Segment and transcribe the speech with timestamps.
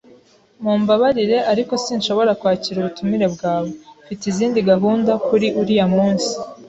[0.63, 3.69] Mumbabarire, ariko sinshobora kwakira ubutumire bwawe.
[4.03, 6.31] Mfite izindi gahunda kuri uriya munsi.